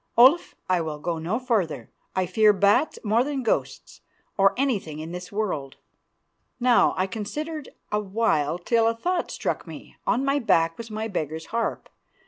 [0.17, 1.91] Olaf, I will go no farther.
[2.15, 4.01] I fear bats more than ghosts,
[4.35, 5.75] or anything in the world."
[6.59, 9.97] Now, I considered a while till a thought struck me.
[10.07, 11.87] On my back was my beggar's harp.